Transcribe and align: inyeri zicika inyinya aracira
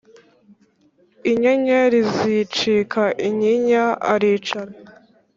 inyeri 1.31 1.99
zicika 2.13 3.03
inyinya 3.27 3.85
aracira 4.13 4.63